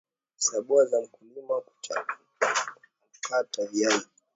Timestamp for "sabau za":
0.37-1.01